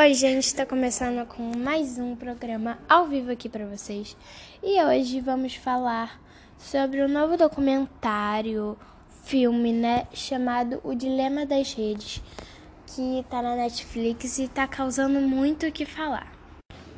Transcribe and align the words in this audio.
Oi, 0.00 0.14
gente, 0.14 0.44
está 0.44 0.64
começando 0.64 1.26
com 1.26 1.58
mais 1.58 1.98
um 1.98 2.14
programa 2.14 2.78
ao 2.88 3.08
vivo 3.08 3.32
aqui 3.32 3.48
para 3.48 3.66
vocês. 3.66 4.16
E 4.62 4.80
hoje 4.80 5.20
vamos 5.20 5.56
falar 5.56 6.20
sobre 6.56 7.02
um 7.02 7.08
novo 7.08 7.36
documentário, 7.36 8.78
filme, 9.24 9.72
né, 9.72 10.06
chamado 10.12 10.80
O 10.84 10.94
Dilema 10.94 11.44
das 11.44 11.72
Redes, 11.72 12.22
que 12.86 13.26
tá 13.28 13.42
na 13.42 13.56
Netflix 13.56 14.38
e 14.38 14.46
tá 14.46 14.68
causando 14.68 15.20
muito 15.20 15.66
o 15.66 15.72
que 15.72 15.84
falar. 15.84 16.32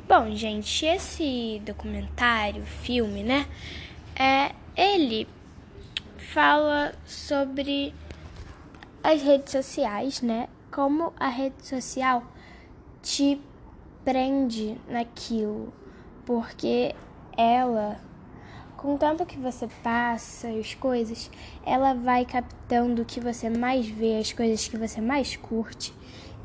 Bom, 0.07 0.35
gente, 0.35 0.85
esse 0.85 1.59
documentário, 1.65 2.63
filme, 2.63 3.23
né, 3.23 3.47
é 4.15 4.51
ele 4.77 5.27
fala 6.31 6.93
sobre 7.03 7.95
as 9.03 9.23
redes 9.23 9.53
sociais, 9.53 10.21
né? 10.21 10.47
Como 10.69 11.11
a 11.19 11.29
rede 11.29 11.65
social 11.65 12.31
te 13.01 13.41
prende 14.03 14.77
naquilo, 14.87 15.73
porque 16.25 16.95
ela, 17.37 17.99
com 18.77 18.97
tanto 18.97 19.25
que 19.25 19.37
você 19.37 19.67
passa 19.83 20.49
as 20.49 20.73
coisas, 20.73 21.29
ela 21.65 21.93
vai 21.93 22.25
captando 22.25 23.01
o 23.01 23.05
que 23.05 23.19
você 23.19 23.49
mais 23.49 23.87
vê, 23.87 24.17
as 24.17 24.31
coisas 24.31 24.67
que 24.67 24.77
você 24.77 25.01
mais 25.01 25.35
curte 25.35 25.93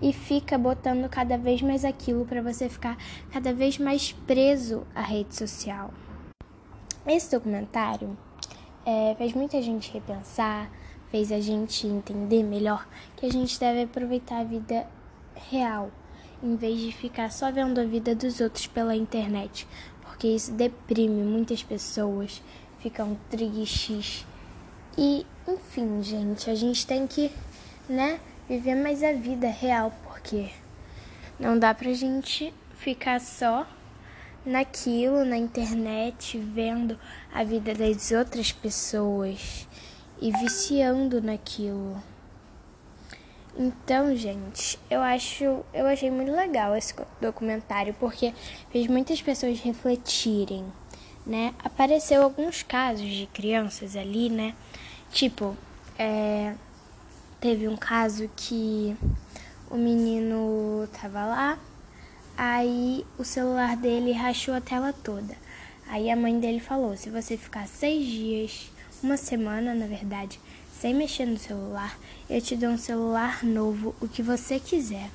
e 0.00 0.12
fica 0.12 0.58
botando 0.58 1.08
cada 1.08 1.38
vez 1.38 1.62
mais 1.62 1.84
aquilo 1.84 2.26
para 2.26 2.42
você 2.42 2.68
ficar 2.68 2.98
cada 3.32 3.52
vez 3.52 3.78
mais 3.78 4.12
preso 4.12 4.86
à 4.94 5.00
rede 5.00 5.34
social. 5.34 5.90
Esse 7.06 7.30
documentário 7.30 8.16
é, 8.84 9.14
fez 9.16 9.32
muita 9.32 9.62
gente 9.62 9.92
repensar, 9.92 10.70
fez 11.10 11.32
a 11.32 11.40
gente 11.40 11.86
entender 11.86 12.42
melhor 12.42 12.86
que 13.16 13.24
a 13.24 13.30
gente 13.30 13.58
deve 13.58 13.82
aproveitar 13.82 14.40
a 14.40 14.44
vida 14.44 14.86
real 15.50 15.90
em 16.42 16.56
vez 16.56 16.78
de 16.78 16.92
ficar 16.92 17.30
só 17.30 17.50
vendo 17.50 17.80
a 17.80 17.84
vida 17.84 18.14
dos 18.14 18.40
outros 18.40 18.66
pela 18.66 18.94
internet, 18.94 19.66
porque 20.02 20.28
isso 20.28 20.52
deprime 20.52 21.22
muitas 21.22 21.62
pessoas, 21.62 22.42
ficam 22.78 23.16
tristes. 23.30 24.26
E, 24.96 25.26
enfim, 25.46 26.02
gente, 26.02 26.48
a 26.50 26.54
gente 26.54 26.86
tem 26.86 27.06
que, 27.06 27.30
né, 27.88 28.20
viver 28.48 28.74
mais 28.74 29.02
a 29.02 29.12
vida 29.12 29.48
real, 29.48 29.92
porque 30.04 30.50
não 31.38 31.58
dá 31.58 31.74
pra 31.74 31.92
gente 31.92 32.52
ficar 32.74 33.20
só 33.20 33.66
naquilo, 34.44 35.24
na 35.24 35.36
internet, 35.36 36.38
vendo 36.38 36.98
a 37.34 37.42
vida 37.42 37.74
das 37.74 38.10
outras 38.12 38.52
pessoas 38.52 39.68
e 40.20 40.30
viciando 40.30 41.20
naquilo. 41.20 42.00
Então, 43.58 44.14
gente, 44.14 44.78
eu 44.90 45.00
acho, 45.00 45.64
eu 45.72 45.86
achei 45.86 46.10
muito 46.10 46.30
legal 46.30 46.76
esse 46.76 46.94
documentário 47.20 47.94
porque 47.98 48.34
fez 48.70 48.86
muitas 48.86 49.22
pessoas 49.22 49.58
refletirem, 49.60 50.64
né? 51.26 51.54
Apareceu 51.64 52.22
alguns 52.22 52.62
casos 52.62 53.08
de 53.08 53.26
crianças 53.32 53.96
ali, 53.96 54.28
né? 54.28 54.54
Tipo, 55.10 55.56
é, 55.98 56.54
teve 57.40 57.66
um 57.66 57.76
caso 57.76 58.30
que 58.36 58.94
o 59.70 59.76
menino 59.76 60.86
tava 61.00 61.24
lá, 61.24 61.58
aí 62.36 63.06
o 63.16 63.24
celular 63.24 63.74
dele 63.74 64.12
rachou 64.12 64.52
a 64.52 64.60
tela 64.60 64.92
toda. 64.92 65.34
Aí 65.88 66.10
a 66.10 66.16
mãe 66.16 66.38
dele 66.38 66.60
falou: 66.60 66.94
se 66.94 67.08
você 67.08 67.38
ficar 67.38 67.66
seis 67.66 68.04
dias, 68.06 68.70
uma 69.02 69.16
semana 69.16 69.72
na 69.72 69.86
verdade, 69.86 70.38
sem 70.80 70.94
mexer 70.94 71.26
no 71.26 71.38
celular, 71.38 71.98
eu 72.28 72.40
te 72.40 72.56
dou 72.56 72.70
um 72.70 72.78
celular 72.78 73.44
novo, 73.44 73.94
o 74.00 74.08
que 74.08 74.22
você 74.22 74.58
quiser. 74.60 75.10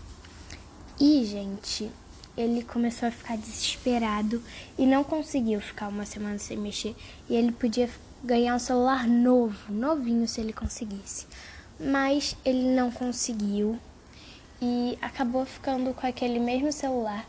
E, 0.99 1.23
gente, 1.25 1.91
ele 2.37 2.63
começou 2.63 3.07
a 3.07 3.11
ficar 3.11 3.37
desesperado 3.37 4.41
e 4.77 4.85
não 4.85 5.03
conseguiu 5.03 5.59
ficar 5.61 5.87
uma 5.87 6.05
semana 6.05 6.37
sem 6.37 6.57
mexer. 6.57 6.95
E 7.29 7.35
ele 7.35 7.51
podia 7.51 7.89
ganhar 8.23 8.55
um 8.55 8.59
celular 8.59 9.07
novo, 9.07 9.71
novinho, 9.71 10.27
se 10.27 10.41
ele 10.41 10.53
conseguisse. 10.53 11.25
Mas 11.79 12.35
ele 12.45 12.63
não 12.75 12.91
conseguiu 12.91 13.79
e 14.61 14.97
acabou 15.01 15.45
ficando 15.45 15.93
com 15.93 16.05
aquele 16.05 16.39
mesmo 16.39 16.71
celular 16.71 17.27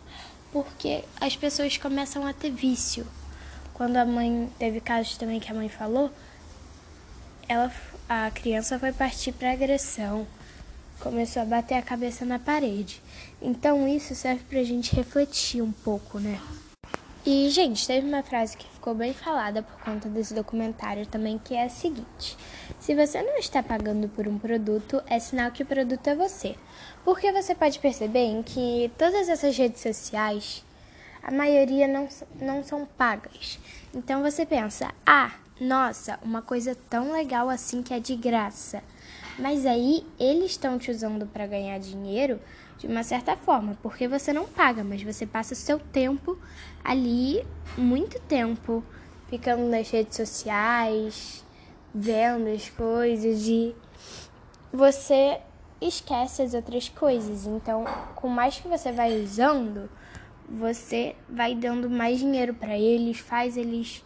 porque 0.52 1.02
as 1.18 1.34
pessoas 1.34 1.78
começam 1.78 2.26
a 2.26 2.32
ter 2.32 2.50
vício. 2.50 3.06
Quando 3.72 3.96
a 3.96 4.04
mãe 4.04 4.50
teve 4.58 4.80
casos 4.80 5.16
também 5.16 5.40
que 5.40 5.50
a 5.50 5.54
mãe 5.54 5.68
falou, 5.68 6.10
ela 7.52 7.70
a 8.08 8.30
criança 8.30 8.78
foi 8.78 8.92
partir 8.92 9.32
para 9.32 9.52
agressão, 9.52 10.26
começou 11.00 11.42
a 11.42 11.46
bater 11.46 11.74
a 11.74 11.82
cabeça 11.82 12.24
na 12.24 12.38
parede. 12.38 13.02
Então 13.40 13.86
isso 13.86 14.14
serve 14.14 14.42
para 14.48 14.60
a 14.60 14.64
gente 14.64 14.94
refletir 14.94 15.62
um 15.62 15.72
pouco, 15.72 16.18
né? 16.18 16.40
E, 17.24 17.48
gente, 17.50 17.86
teve 17.86 18.06
uma 18.06 18.22
frase 18.22 18.56
que 18.56 18.66
ficou 18.66 18.94
bem 18.94 19.14
falada 19.14 19.62
por 19.62 19.78
conta 19.80 20.08
desse 20.08 20.34
documentário 20.34 21.06
também, 21.06 21.38
que 21.38 21.54
é 21.54 21.64
a 21.64 21.68
seguinte: 21.68 22.36
Se 22.80 22.94
você 22.94 23.22
não 23.22 23.36
está 23.38 23.62
pagando 23.62 24.08
por 24.08 24.26
um 24.26 24.38
produto, 24.38 25.00
é 25.06 25.20
sinal 25.20 25.52
que 25.52 25.62
o 25.62 25.66
produto 25.66 26.06
é 26.08 26.16
você. 26.16 26.56
Porque 27.04 27.30
você 27.30 27.54
pode 27.54 27.78
perceber 27.78 28.24
em 28.24 28.42
que 28.42 28.90
todas 28.98 29.28
essas 29.28 29.56
redes 29.56 29.80
sociais, 29.80 30.64
a 31.22 31.30
maioria 31.30 31.86
não, 31.86 32.08
não 32.40 32.64
são 32.64 32.84
pagas. 32.84 33.58
Então 33.94 34.20
você 34.20 34.44
pensa, 34.44 34.92
ah, 35.06 35.32
nossa, 35.62 36.18
uma 36.22 36.42
coisa 36.42 36.76
tão 36.90 37.12
legal 37.12 37.48
assim 37.48 37.84
que 37.84 37.94
é 37.94 38.00
de 38.00 38.16
graça. 38.16 38.82
Mas 39.38 39.64
aí 39.64 40.04
eles 40.18 40.50
estão 40.50 40.76
te 40.76 40.90
usando 40.90 41.24
para 41.24 41.46
ganhar 41.46 41.78
dinheiro 41.78 42.40
de 42.78 42.88
uma 42.88 43.04
certa 43.04 43.36
forma, 43.36 43.78
porque 43.80 44.08
você 44.08 44.32
não 44.32 44.44
paga, 44.44 44.82
mas 44.82 45.02
você 45.02 45.24
passa 45.24 45.54
seu 45.54 45.78
tempo 45.78 46.36
ali, 46.82 47.46
muito 47.78 48.18
tempo, 48.22 48.84
ficando 49.28 49.62
nas 49.68 49.88
redes 49.88 50.16
sociais, 50.16 51.44
vendo 51.94 52.48
as 52.48 52.68
coisas 52.68 53.46
e 53.46 53.72
você 54.72 55.38
esquece 55.80 56.42
as 56.42 56.54
outras 56.54 56.88
coisas. 56.88 57.46
Então, 57.46 57.84
com 58.16 58.26
mais 58.26 58.58
que 58.58 58.66
você 58.66 58.90
vai 58.90 59.16
usando, 59.22 59.88
você 60.48 61.14
vai 61.28 61.54
dando 61.54 61.88
mais 61.88 62.18
dinheiro 62.18 62.52
para 62.52 62.76
eles, 62.76 63.20
faz 63.20 63.56
eles 63.56 64.04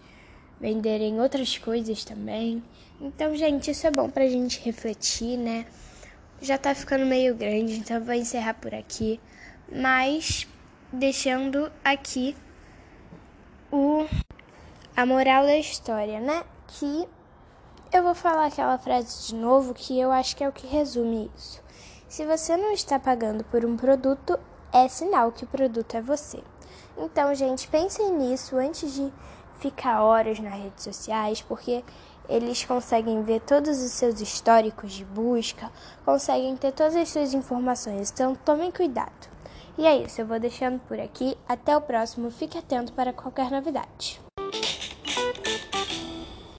venderem 0.61 1.21
outras 1.21 1.59
coisas 1.59 2.05
também. 2.05 2.63
Então, 3.01 3.35
gente, 3.37 3.71
isso 3.71 3.87
é 3.87 3.91
bom 3.91 4.09
pra 4.09 4.27
gente 4.27 4.61
refletir, 4.61 5.37
né? 5.37 5.67
Já 6.41 6.59
tá 6.59 6.75
ficando 6.75 7.05
meio 7.05 7.35
grande, 7.35 7.79
então 7.79 8.03
vou 8.03 8.15
encerrar 8.15 8.55
por 8.55 8.75
aqui. 8.75 9.21
Mas 9.71 10.47
deixando 10.93 11.71
aqui 11.85 12.37
o 13.71 14.07
a 14.97 15.05
moral 15.05 15.45
da 15.45 15.57
história, 15.57 16.21
né? 16.21 16.43
Que 16.69 17.07
eu 17.93 18.03
vou 18.03 18.15
falar 18.15 18.47
aquela 18.47 18.79
frase 18.79 19.29
de 19.29 19.35
novo 19.35 19.75
que 19.75 19.99
eu 19.99 20.11
acho 20.11 20.35
que 20.35 20.43
é 20.43 20.49
o 20.49 20.53
que 20.53 20.67
resume 20.67 21.31
isso. 21.37 21.63
Se 22.09 22.25
você 22.25 22.57
não 22.57 22.73
está 22.73 22.99
pagando 22.99 23.45
por 23.45 23.65
um 23.65 23.77
produto, 23.77 24.39
é 24.73 24.89
sinal 24.89 25.33
que 25.33 25.45
o 25.45 25.47
produto 25.47 25.97
é 25.97 26.01
você. 26.01 26.43
Então, 26.97 27.35
gente, 27.35 27.69
pensem 27.69 28.13
nisso 28.13 28.57
antes 28.57 28.95
de 28.95 29.13
ficar 29.59 30.03
horas 30.03 30.39
nas 30.39 30.55
redes 30.55 30.85
sociais, 30.85 31.43
porque 31.43 31.85
eles 32.29 32.65
conseguem 32.65 33.23
ver 33.23 33.41
todos 33.41 33.83
os 33.83 33.93
seus 33.93 34.21
históricos 34.21 34.93
de 34.93 35.05
busca, 35.05 35.71
conseguem 36.05 36.57
ter 36.57 36.73
todas 36.73 36.97
as 36.97 37.09
suas 37.09 37.35
informações, 37.35 38.11
então 38.11 38.35
tomem 38.35 38.71
cuidado. 38.71 39.37
E 39.79 39.87
é 39.87 39.97
isso, 39.97 40.21
eu 40.21 40.27
vou 40.27 40.41
deixando 40.41 40.81
por 40.81 40.99
aqui. 40.99 41.37
Até 41.49 41.77
o 41.77 41.81
próximo, 41.81 42.31
fique 42.31 42.57
atento 42.57 42.93
para 42.93 43.13
qualquer 43.13 43.51
novidade. 43.51 44.26